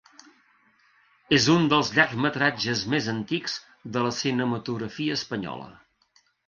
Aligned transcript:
És 1.37 1.45
un 1.57 1.67
dels 1.73 1.91
llargmetratges 1.97 2.83
més 2.95 3.11
antics 3.15 3.61
de 3.97 4.07
la 4.09 4.17
cinematografia 4.23 5.21
espanyola. 5.23 5.75